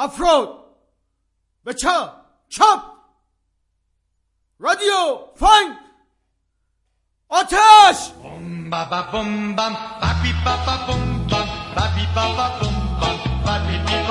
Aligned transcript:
افراد 0.00 0.48
به 1.64 1.74
چپ 1.74 2.12
چپ 2.48 2.82
رادیو 4.58 5.18
فنگ 5.36 5.76
آتش 7.28 8.08
بم 8.24 8.70
با 8.70 8.84
با 8.84 9.02
بم 9.02 9.56
بم 9.56 9.72
با 10.00 10.08
بی 10.22 10.32
با 10.44 10.56
با 10.66 10.76
بم 10.86 11.26
بم 11.30 11.46
با 11.76 13.58
بی 13.58 13.78
با 13.78 14.09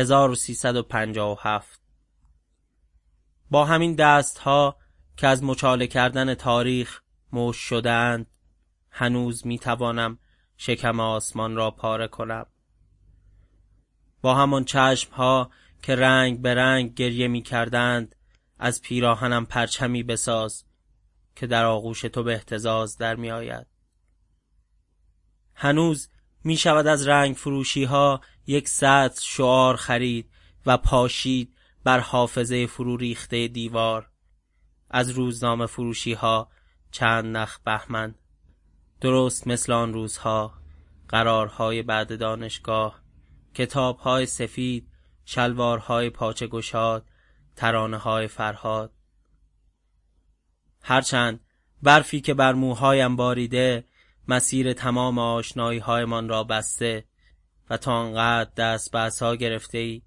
1357 0.00 1.80
با 3.50 3.64
همین 3.64 3.94
دست 3.94 4.38
ها 4.38 4.76
که 5.16 5.26
از 5.26 5.44
مچاله 5.44 5.86
کردن 5.86 6.34
تاریخ 6.34 7.00
موش 7.32 7.56
شدند 7.56 8.26
هنوز 8.90 9.46
می 9.46 9.58
توانم 9.58 10.18
شکم 10.56 11.00
آسمان 11.00 11.56
را 11.56 11.70
پاره 11.70 12.08
کنم 12.08 12.46
با 14.22 14.34
همان 14.34 14.64
چشم 14.64 15.12
ها 15.12 15.50
که 15.82 15.96
رنگ 15.96 16.40
به 16.40 16.54
رنگ 16.54 16.94
گریه 16.94 17.28
می 17.28 17.42
کردند 17.42 18.16
از 18.58 18.82
پیراهنم 18.82 19.46
پرچمی 19.46 20.02
بساز 20.02 20.64
که 21.36 21.46
در 21.46 21.64
آغوش 21.64 22.00
تو 22.00 22.22
به 22.22 22.32
احتزاز 22.32 22.98
در 22.98 23.16
می 23.16 23.30
آید. 23.30 23.66
هنوز 25.54 26.08
می 26.44 26.56
شود 26.56 26.86
از 26.86 27.08
رنگ 27.08 27.36
فروشی 27.36 27.84
ها 27.84 28.20
یک 28.46 28.68
سطر 28.68 29.20
شعار 29.22 29.76
خرید 29.76 30.30
و 30.66 30.76
پاشید 30.76 31.54
بر 31.84 32.00
حافظه 32.00 32.66
فرو 32.66 32.96
ریخته 32.96 33.48
دیوار. 33.48 34.10
از 34.90 35.10
روزنامه 35.10 35.66
فروشی 35.66 36.12
ها 36.12 36.50
چند 36.90 37.36
نخ 37.36 37.58
بهمن. 37.58 38.14
درست 39.00 39.46
مثل 39.46 39.72
آن 39.72 39.92
روزها 39.92 40.54
قرارهای 41.08 41.82
بعد 41.82 42.18
دانشگاه 42.18 43.00
کتابهای 43.54 44.26
سفید 44.26 44.88
شلوارهای 45.24 46.10
پاچه 46.10 46.46
گشاد 46.46 47.06
ترانه 47.56 47.96
های 47.96 48.28
فرهاد. 48.28 48.92
هرچند 50.82 51.40
برفی 51.82 52.20
که 52.20 52.34
بر 52.34 52.52
موهایم 52.52 53.16
باریده 53.16 53.84
مسیر 54.28 54.72
تمام 54.72 55.18
آشنایی 55.18 55.78
هایمان 55.78 56.28
را 56.28 56.44
بسته 56.44 57.04
و 57.70 57.76
تا 57.76 58.02
انقدر 58.02 58.50
دست 58.56 58.92
به 58.92 58.98
عصا 58.98 59.36
گرفته 59.36 59.78
ای 59.78 60.02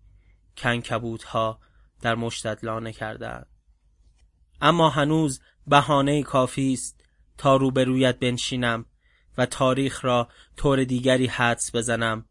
کنکبوت 0.57 1.24
ها 1.24 1.59
در 2.01 2.16
مشتت 2.16 2.63
لانه 2.63 2.91
کردند. 2.91 3.47
اما 4.62 4.90
هنوز 4.90 5.41
بهانه 5.68 6.24
کافی 6.24 6.74
است 6.74 7.06
تا 7.38 7.56
روبرویت 7.56 8.19
بنشینم 8.19 8.85
و 9.38 9.46
تاریخ 9.46 10.06
را 10.06 10.28
طور 10.57 10.84
دیگری 10.84 11.28
حدس 11.28 11.75
بزنم 11.75 12.25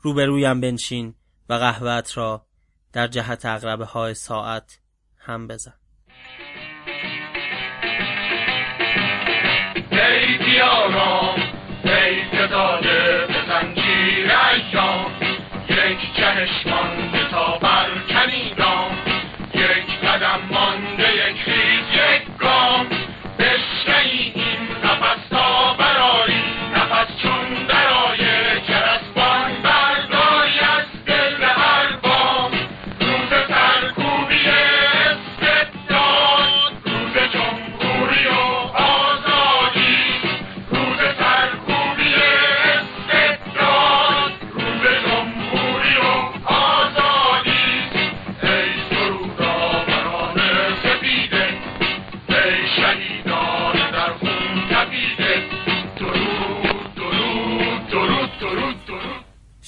روبرویم 0.00 0.60
بنشین 0.60 1.14
و 1.48 1.54
قهوت 1.54 2.18
را 2.18 2.46
در 2.92 3.06
جهت 3.06 3.46
اقربه 3.46 3.84
های 3.84 4.14
ساعت 4.14 4.80
هم 5.18 5.46
بزن 5.46 5.74
ای 9.90 10.38
دیارام 10.38 11.40
ای 11.84 12.30
که 14.54 14.60
داده 14.72 15.34
به 15.68 16.73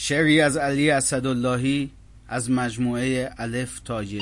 شعری 0.09 0.41
از 0.41 0.57
علی 0.57 0.91
اسداللهی 0.91 1.91
از 2.29 2.51
مجموعه 2.51 3.35
الف 3.39 3.81
تاجه 3.81 4.21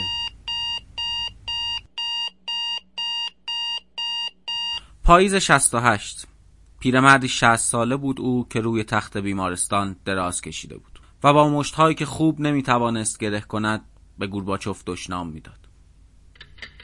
پاییز 5.05 5.35
68 5.35 6.27
پیرمردی 6.81 7.29
60 7.29 7.57
ساله 7.57 7.97
بود 7.97 8.21
او 8.21 8.49
که 8.49 8.61
روی 8.61 8.85
تخت 8.85 9.17
بیمارستان 9.17 9.97
دراز 10.05 10.41
کشیده 10.41 10.77
بود 10.77 11.01
و 11.25 11.33
با 11.33 11.49
مشتهایی 11.49 11.95
که 11.95 12.07
خوب 12.07 12.41
نمی‌توانست 12.41 13.19
گره 13.19 13.41
کند 13.41 13.81
به 14.19 14.27
گورباچوف 14.27 14.83
دشنام 14.87 15.29
می‌داد. 15.29 15.69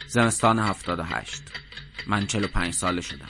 زمستان 0.08 0.58
78 0.58 1.42
من 2.06 2.26
45 2.26 2.74
ساله 2.74 3.00
شدم. 3.00 3.28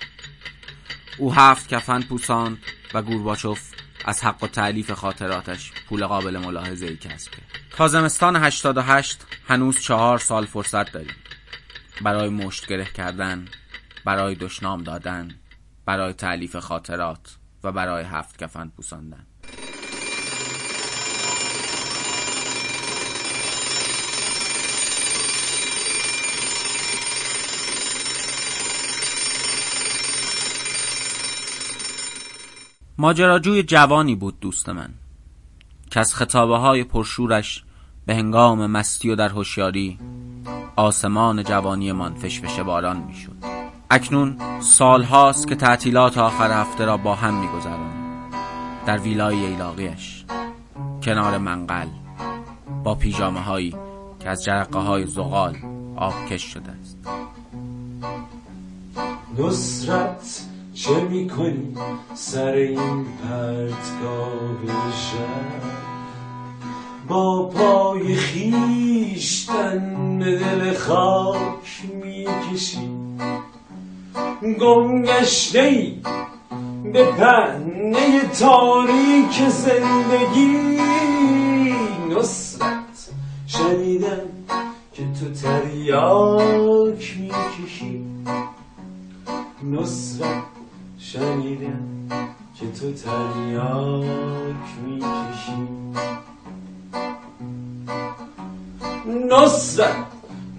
او 1.18 1.34
هفت 1.34 1.68
کفن 1.68 2.02
پوساند 2.02 2.58
و 2.94 3.02
گورباچوف 3.02 3.79
از 4.04 4.24
حق 4.24 4.42
و 4.42 4.46
تعلیف 4.46 4.90
خاطراتش 4.90 5.72
پول 5.88 6.06
قابل 6.06 6.38
ملاحظه 6.38 6.86
ای 6.86 6.96
کسب 6.96 7.30
کرد. 7.30 7.60
تا 7.70 7.88
زمستان 7.88 8.36
88 8.36 9.26
هنوز 9.48 9.80
چهار 9.80 10.18
سال 10.18 10.46
فرصت 10.46 10.92
داریم. 10.92 11.14
برای 12.02 12.28
مشت 12.28 12.66
گره 12.66 12.84
کردن 12.84 13.48
برای 14.04 14.34
دشنام 14.34 14.82
دادن 14.82 15.28
برای 15.86 16.12
تعلیف 16.12 16.56
خاطرات 16.56 17.36
و 17.64 17.72
برای 17.72 18.04
هفت 18.04 18.38
کفن 18.38 18.68
پوساندن. 18.68 19.26
ماجراجوی 33.00 33.62
جوانی 33.62 34.14
بود 34.14 34.40
دوست 34.40 34.68
من 34.68 34.88
که 35.90 36.00
از 36.00 36.14
خطابه 36.14 36.56
های 36.56 36.84
پرشورش 36.84 37.64
به 38.06 38.14
هنگام 38.14 38.66
مستی 38.66 39.10
و 39.10 39.16
در 39.16 39.28
هوشیاری 39.28 39.98
آسمان 40.76 41.44
جوانی 41.44 41.92
من 41.92 42.14
فشفشه 42.14 42.62
باران 42.62 42.96
می‌شد. 42.96 43.36
اکنون 43.90 44.36
سالهاست 44.60 45.48
که 45.48 45.54
تعطیلات 45.54 46.18
آخر 46.18 46.60
هفته 46.60 46.84
را 46.84 46.96
با 46.96 47.14
هم 47.14 47.40
میگذرانیم. 47.40 48.30
در 48.86 48.98
ویلای 48.98 49.46
ایلاقیش 49.46 50.24
کنار 51.02 51.38
منقل 51.38 51.88
با 52.84 52.94
پیژامه 52.94 53.40
هایی 53.40 53.76
که 54.20 54.28
از 54.28 54.44
جرقه 54.44 54.78
های 54.78 55.06
زغال 55.06 55.56
آبکش 55.96 56.42
شده 56.42 56.70
است. 56.70 56.98
نصرت 59.38 60.49
چه 60.80 61.04
می‌کنی 61.04 61.74
سر 62.14 62.52
این 62.52 63.04
پرتگاه 63.04 64.90
شب 64.90 65.62
با 67.08 67.48
پای 67.48 68.14
خیشتن 68.14 70.18
به 70.18 70.38
دل 70.38 70.74
خاک 70.74 71.82
می‌کشی. 72.04 72.90
گم 74.60 75.02
گشته 75.02 75.60
ای 75.60 75.94
به 76.92 77.12
پهنه 77.12 78.28
تاریک 78.40 79.48
زندگی. 79.48 80.76
نصرت 82.10 83.10
شنیدم 83.46 84.28
که 84.92 85.02
تو 85.02 85.32
تریاک 85.42 87.16
می‌کشی. 87.20 88.04
نصرت 89.62 90.59
شنیدم 91.02 92.08
که 92.54 92.66
تو 92.80 92.92
تریاک 92.92 94.56
می‌کشی. 94.86 95.68
نصرت 99.30 99.96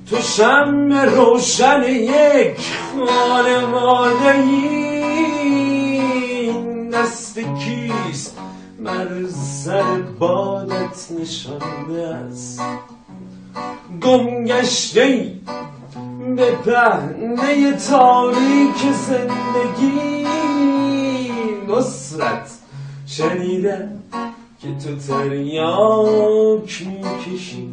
تو 0.10 0.18
شم 0.18 0.94
روشن 0.94 1.84
یک 1.84 2.72
خانواده 2.92 4.32
ای 4.32 4.92
دست 6.94 7.40
کیست؟ 7.40 8.38
مر 8.80 9.28
سر 9.30 10.02
بادت 10.20 11.12
نشانده 11.12 12.08
است. 12.08 12.62
گم 14.02 14.46
گشته 14.46 15.02
ای 15.02 15.32
به 16.36 16.52
پهنه 16.52 17.74
تاریک 17.90 18.92
زندگی. 19.08 20.11
تو 24.84 24.96
تریاک 24.96 26.82
می‌کشی. 26.88 27.70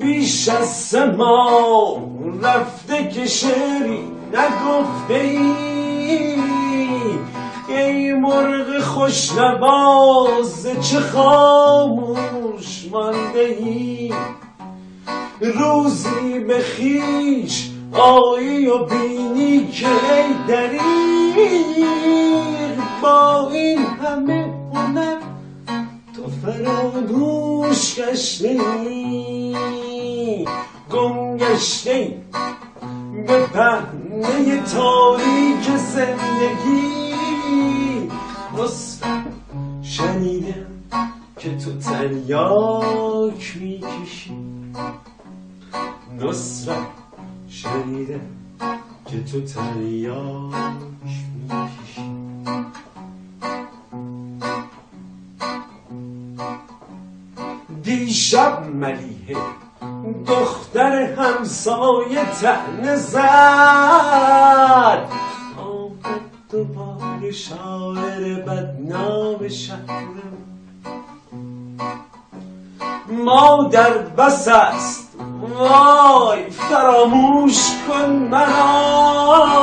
بیش 0.00 0.48
از 0.48 0.68
سه 0.68 1.06
رفته 2.42 3.10
که 3.14 3.26
شعری 3.26 4.00
نگفته 4.32 5.14
ای. 5.14 6.55
مرغ 8.26 8.78
خوشنواز 8.80 10.66
چه 10.90 11.00
خاموش 11.00 12.88
مانده 12.90 13.56
ای 13.58 14.12
روزی 15.40 16.38
به 16.38 16.58
خیش 16.58 17.70
آیی 17.92 18.66
و 18.66 18.78
بینی 18.84 19.68
که 19.68 19.86
ای 19.88 20.34
دریغ. 20.48 20.86
با 23.02 23.50
این 23.52 23.78
همه 23.78 24.54
هنر 24.74 25.20
تو 26.16 26.22
فراموش 26.42 28.00
گشته 28.00 28.48
ای. 28.82 30.46
گم 30.92 31.36
گشته 31.36 32.16
به 33.26 33.46
پهنه 33.46 34.62
تاریک 34.72 35.76
زندگی. 35.76 36.85
تریاک 42.06 43.56
می‌کشی. 43.60 44.36
نصرت 46.20 46.86
شنیدم 47.48 48.20
که 49.06 49.22
تو 49.24 49.40
تریاک 49.40 50.54
می‌کشی. 51.48 52.10
دیشب 57.82 58.66
ملیحه 58.74 59.36
دختر 60.26 61.14
همسایه 61.18 62.24
تهنه 62.40 62.96
زد. 62.96 63.18
آمد 65.58 66.20
دوباره 66.50 67.30
شاعر 67.30 68.42
بدنام 68.42 69.48
شهرم 69.48 70.55
مادر 73.66 73.98
بس 73.98 74.48
است. 74.48 75.08
وای 75.58 76.50
فراموش 76.50 77.70
کن 77.88 78.10
مرا. 78.10 79.62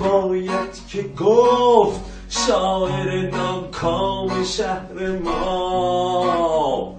باید 0.00 0.86
که 0.88 1.02
گفت 1.24 2.00
شاعر 2.28 3.30
ناکام 3.30 4.44
شهر 4.44 5.08
ما. 5.24 6.94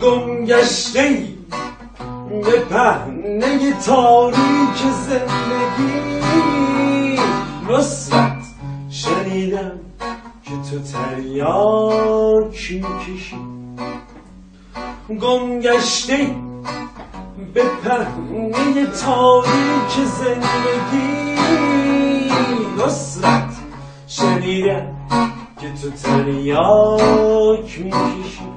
گم 0.00 0.44
گشته 0.44 1.24
به 2.42 2.60
پهنه 2.60 3.72
تاریک 3.86 4.78
زندگی. 5.08 6.09
گم 15.18 15.60
گشته 15.60 16.34
به 17.54 17.64
پهنه 17.64 18.86
تاریک 18.86 20.04
زندگی. 20.18 21.40
نصرت 22.78 23.52
شنیدم 24.06 24.96
که 25.60 25.72
تو 25.82 25.90
تریاک 25.90 27.78
می‌کشی. 27.78 28.48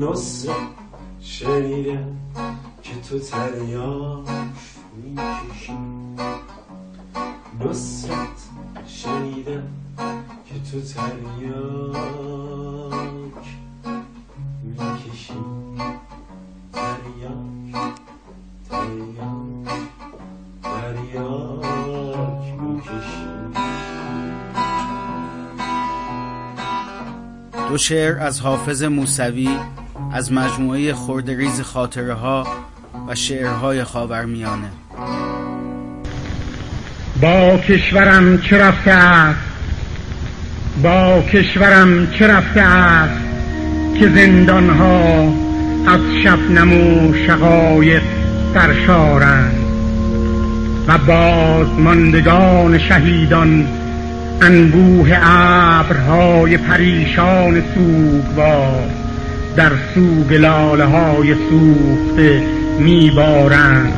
نصرت 0.00 0.54
شنیدم 1.20 2.16
که 2.82 2.94
تو 3.08 3.18
تریاک 3.18 4.28
می‌کشی. 5.02 5.78
نصرت 7.60 8.38
شنیدم 8.86 9.62
که 10.46 10.54
تو 10.70 10.80
تریاک 10.80 12.75
شعر 27.76 28.18
از 28.18 28.40
حافظ 28.40 28.82
موسوی 28.82 29.48
از 30.12 30.32
مجموعه 30.32 30.94
خردریز 30.94 31.60
خاطره 31.60 32.14
ها 32.14 32.46
و 33.08 33.14
شعرهای 33.14 33.84
خاورمیانه. 33.84 34.70
با 37.20 37.58
کشورم 37.58 38.38
چه 38.38 38.58
رفته 38.58 38.90
است؟ 38.90 39.38
با 40.82 41.22
کشورم 41.32 42.10
چه 42.10 42.26
رفته 42.26 42.60
است 42.60 43.20
که 43.98 44.08
زندانها 44.08 45.32
از 45.86 46.00
شبنم 46.24 46.72
و 46.72 47.14
شقایق 47.26 48.02
سرشارند 48.54 49.56
و 50.88 50.98
بازماندگان 50.98 52.78
شهیدان 52.78 53.66
انبوه 54.42 55.08
ابرهای 55.22 56.56
پریشان 56.56 57.62
سوگوار 57.74 58.90
در 59.56 59.72
سوگ 59.94 60.34
لاله 60.34 60.84
های 60.84 61.34
سوخته 61.34 62.42
میبارند. 62.78 63.92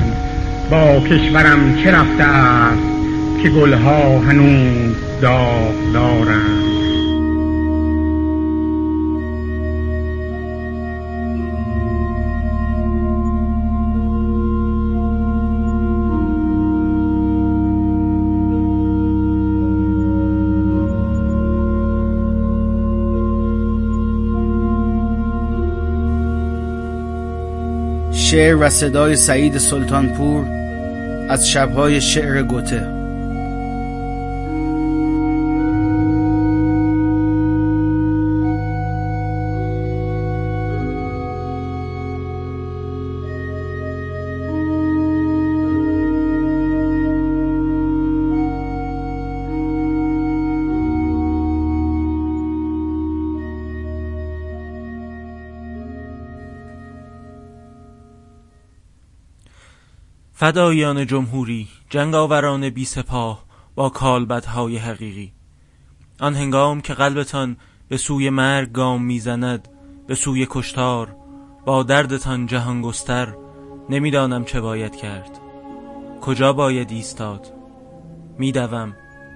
با 0.71 1.01
کشورم 1.01 1.77
چه 1.85 1.91
رفته 1.91 2.25
است 2.25 2.83
که 3.43 3.49
گلها 3.49 4.19
هنوز 4.19 4.97
داغ 5.23 5.93
دارند؟ 5.95 6.78
شعر 28.31 28.57
و 28.57 28.71
صدای 28.71 29.17
سعید 29.17 29.59
سلطانپور 29.59 30.45
از 31.29 31.49
شبهای 31.49 32.01
شعر 32.01 32.43
گوته. 32.43 33.08
فدایان 60.39 61.07
جمهوری 61.07 61.69
جنگاوران 61.91 62.71
بی 62.71 62.85
سپاه 62.85 63.45
با 63.75 63.89
کالبدهای 63.89 64.77
حقیقی. 64.77 65.33
آن 66.21 66.35
هنگام 66.35 66.81
که 66.81 66.95
قلبتان 66.95 67.57
به 67.89 67.97
سوی 67.97 68.31
مرگ 68.31 68.73
گام 68.73 69.05
می‌زند 69.05 69.69
به 70.07 70.15
سوی 70.15 70.47
کشتار 70.51 71.17
با 71.67 71.83
دردتان 71.83 72.47
جهان 72.47 72.83
گستر 72.83 73.35
نمی‌دانم 73.91 74.45
چه 74.45 74.61
باید 74.61 74.97
کرد. 74.97 75.41
کجا 76.21 76.53
باید 76.53 76.91
ایستاد؟ 76.91 77.53
میدوم 78.39 78.93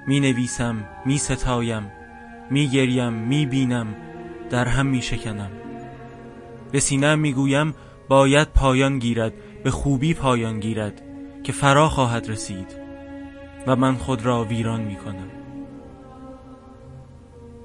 می 0.08 0.20
نویسم 0.20 0.84
می 1.06 1.18
ستایم 1.18 1.92
می 2.50 2.68
گریم 2.68 3.12
می 3.12 3.46
بینم 3.46 3.96
در 4.50 4.68
هم 4.68 4.86
می 4.86 5.02
شکنم 5.02 5.50
به 6.72 6.80
سینم 6.80 7.18
می 7.18 7.32
گویم 7.32 7.74
باید 8.08 8.48
پایان 8.48 8.98
گیرد. 8.98 9.32
به 9.64 9.70
خوبی 9.70 10.14
پایان 10.14 10.60
گیرد 10.60 11.02
که 11.44 11.52
فرا 11.52 11.88
خواهد 11.88 12.30
رسید 12.30 12.76
و 13.66 13.76
من 13.76 13.94
خود 13.94 14.26
را 14.26 14.44
ویران 14.44 14.80
می 14.80 14.96
کنم 14.96 15.30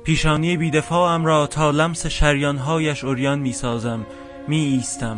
پیشانی 0.04 0.58
بیدفاعم 0.58 1.25
را 1.25 1.48
تا 1.48 1.72
لمس 1.72 2.06
شریانهایش 2.08 3.04
اوریان 3.04 3.39
می 3.39 3.54
سازم 3.54 4.06
می 4.48 4.58
ایستم 4.58 5.18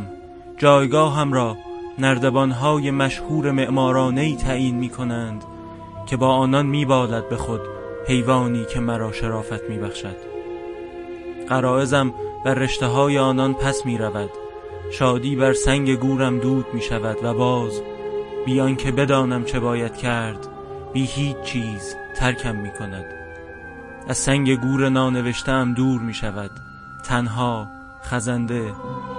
جایگاهم 0.58 1.34
را 1.34 1.58
نردبانهای 2.00 2.92
مشهور 2.92 3.52
معمارانه 3.52 4.36
تعیین 4.36 4.76
می 4.76 4.90
کنند 4.90 5.44
که 6.06 6.18
با 6.18 6.28
آنان 6.28 6.66
می 6.66 6.86
بالد 6.86 7.30
به 7.30 7.38
خود 7.38 7.62
حیوانی 8.08 8.66
که 8.66 8.80
مرا 8.80 9.12
شرافت 9.12 9.70
می 9.70 9.78
بخشد 9.78 10.16
قرائزم 11.50 12.14
بر 12.46 12.54
رشته 12.54 12.86
های 12.86 13.20
آنان 13.20 13.54
پس 13.54 13.86
می 13.86 13.98
رود 13.98 14.30
شادی 14.91 15.36
بر 15.36 15.53
سنگ 15.53 15.96
گورم 15.96 16.39
دود 16.39 16.65
می 16.74 16.81
شود 16.81 17.17
و 17.24 17.34
باز 17.34 17.81
بیان 18.46 18.75
که 18.75 18.91
بدانم 18.91 19.43
چه 19.43 19.60
باید 19.60 19.98
کرد 19.98 20.48
بی 20.93 21.05
هیچ 21.05 21.41
چیز 21.41 21.96
ترکم 22.15 22.55
می 22.55 22.72
کند. 22.72 23.05
از 24.08 24.17
سنگ 24.17 24.60
گور 24.62 24.89
نانوشتم 24.89 25.74
دور 25.74 26.01
می 26.01 26.13
شود 26.13 26.51
تنها 27.03 27.67
خزنده 28.03 28.74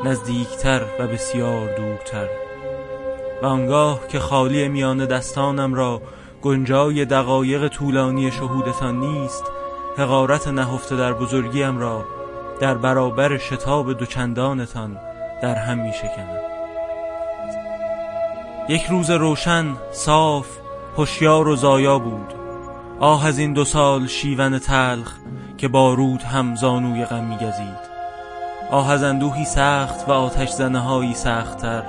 نزدیکتر 0.04 0.82
و 0.98 1.06
بسیار 1.06 1.76
دورتر. 1.76 2.28
و 3.42 3.46
آنگاه 3.46 4.08
که 4.08 4.18
خالی 4.18 4.68
میان 4.68 5.06
دستانم 5.06 5.74
را 5.74 6.02
گنجای 6.42 7.04
دقایق 7.04 7.68
طولانی 7.68 8.30
شهودتان 8.30 9.00
نیست 9.00 9.44
حقارت 9.98 10.48
نهفته 10.48 10.96
در 10.96 11.12
بزرگیم 11.12 11.78
را 11.78 12.04
در 12.60 12.74
برابر 12.74 13.38
شتاب 13.38 13.92
دوچندانتان 13.92 14.96
در 15.42 15.54
هم 15.54 15.78
می 15.78 15.92
شکنم. 15.92 16.40
یک 18.68 18.87
روز 18.87 19.11
روشن 19.11 19.76
صاف 19.92 20.47
هوشیار 20.97 21.49
و 21.49 21.56
زایا 21.56 21.99
بود. 21.99 22.35
آه 23.00 23.26
از 23.26 23.38
این 23.38 23.52
دو 23.52 23.64
سال 23.64 24.06
شیون 24.06 24.59
تلخ 24.59 25.12
که 25.59 25.68
با 25.68 25.94
رود 25.94 26.23
هم 26.23 26.54
زانوی 26.54 27.04
غم 27.04 27.25
می 27.25 27.37
گزید. 27.37 27.90
آه 28.70 28.90
از 28.90 29.02
اندوهی 29.02 29.44
سخت 29.44 30.09
و 30.09 30.12
آتش 30.12 30.49
زنه 30.49 30.78
هایی 30.78 31.14
سختتر. 31.14 31.82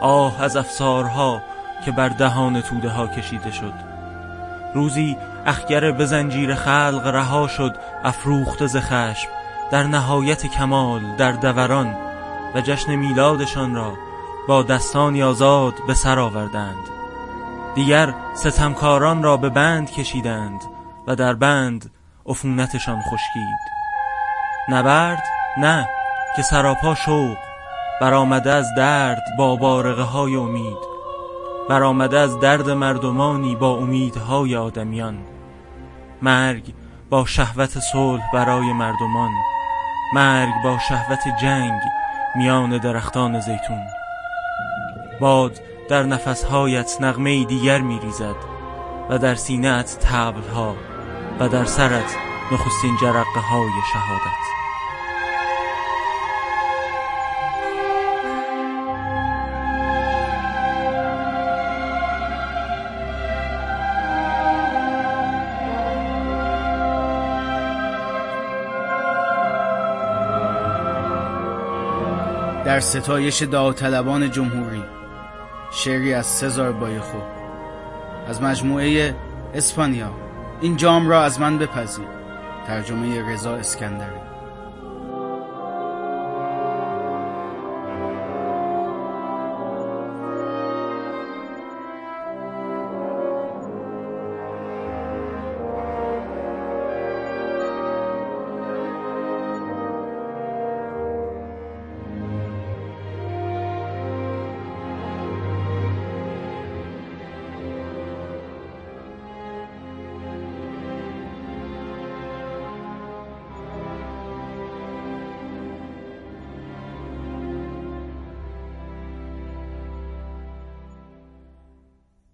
آه 0.00 0.42
از 0.42 0.56
افسارها 0.56 1.42
که 1.84 1.92
بر 1.92 2.08
دهان 2.08 2.60
توده 2.60 2.88
ها 2.88 3.06
کشیده 3.06 3.52
شد. 3.52 3.72
روزی 4.74 5.16
اخگر 5.46 5.92
به 5.92 6.06
زنجیر 6.06 6.54
خلق 6.54 7.06
رها 7.06 7.48
شد 7.48 7.76
افروخته 8.04 8.66
ز 8.66 8.76
خشم. 8.76 9.28
در 9.70 9.82
نهایت 9.82 10.46
کمال 10.46 11.16
در 11.16 11.32
دوران 11.32 11.96
و 12.54 12.60
جشن 12.60 12.94
میلادشان 12.94 13.74
را 13.74 13.92
با 14.48 14.62
دستانی 14.62 15.22
آزاد 15.22 15.74
به 15.86 15.94
سر 15.94 16.18
آوردند. 16.18 16.88
دیگر 17.74 18.14
ستمکاران 18.34 19.22
را 19.22 19.36
به 19.36 19.48
بند 19.48 19.90
کشیدند 19.90 20.64
و 21.06 21.16
در 21.16 21.34
بند 21.34 21.90
عفونتشان 22.26 23.00
خشکید. 23.00 23.58
نبرد؟ 24.68 25.22
نه 25.56 25.88
که 26.36 26.42
سراپا 26.42 26.94
شوق 26.94 27.36
برآمده 28.00 28.52
از 28.52 28.74
درد 28.76 29.22
با 29.38 29.56
بارقه 29.56 30.02
های 30.02 30.36
امید 30.36 30.92
برآمده 31.68 32.18
از 32.18 32.40
درد 32.40 32.70
مردمانی 32.70 33.56
با 33.56 33.70
امیدهای 33.70 34.56
آدمیان. 34.56 35.18
مرگ 36.22 36.74
با 37.10 37.24
شهوت 37.24 37.78
صلح 37.78 38.22
برای 38.32 38.72
مردمان 38.72 39.30
مرگ 40.14 40.52
با 40.64 40.78
شهوت 40.78 41.20
جنگ 41.40 41.80
میان 42.36 42.78
درختان 42.78 43.40
زیتون. 43.40 43.86
باد 45.20 45.60
در 45.88 46.02
نفسهایت 46.02 46.96
نغمه 47.00 47.44
دیگر 47.44 47.80
میریزد 47.80 48.36
و 49.10 49.18
در 49.18 49.34
سینهت 49.34 49.98
تبلها 50.00 50.76
و 51.40 51.48
در 51.48 51.64
سرت 51.64 52.16
نخستین 52.52 52.96
جرقه 53.00 53.40
های 53.40 53.70
شهادت. 53.92 54.61
در 72.72 72.80
ستایش 72.80 73.42
داوطلبان 73.42 74.30
جمهوری 74.30 74.82
شعری 75.72 76.14
از 76.14 76.26
سزار 76.26 76.72
بایخو 76.72 77.18
از 78.28 78.42
مجموعه 78.42 79.14
اسپانیا. 79.54 80.10
این 80.60 80.76
جام 80.76 81.08
را 81.08 81.22
از 81.22 81.40
من 81.40 81.58
بپذیر. 81.58 82.06
ترجمه 82.66 83.32
رضا 83.32 83.54
اسکندری. 83.56 84.31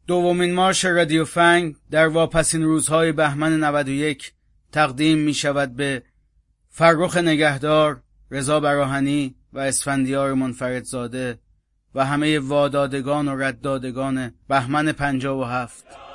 دومین 0.08 0.54
مارش 0.54 0.84
رادیو 0.84 1.24
فنگ 1.24 1.76
در 1.90 2.08
واپسین 2.08 2.62
روزهای 2.62 3.12
بهمن 3.12 3.64
91 3.64 4.32
تقدیم 4.72 5.18
می 5.18 5.34
شود 5.34 5.76
به 5.76 6.02
فرخ 6.68 7.16
نگهدار، 7.16 8.02
رضا 8.30 8.60
براهنی 8.60 9.34
و 9.52 9.58
اسفندیار 9.58 10.34
منفردزاده 10.34 11.38
و 11.94 12.04
همه 12.04 12.38
وادادگان 12.38 13.28
و 13.28 13.36
ردادگان 13.42 14.34
بهمن 14.48 14.92
57 14.92 16.07